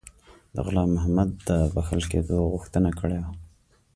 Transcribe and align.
د 0.53 0.55
غلام 0.65 0.89
محمد 0.95 1.29
د 1.47 1.49
بخښل 1.73 2.01
کېدلو 2.11 2.51
غوښتنه 2.53 2.89
کړې 2.99 3.17
وه. 3.23 3.31